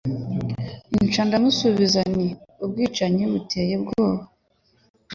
[1.05, 2.27] Nca ndamusubiza nti
[2.63, 4.23] Ubwicanyi buteye ubwoba